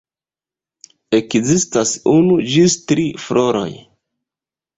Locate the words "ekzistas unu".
1.17-2.39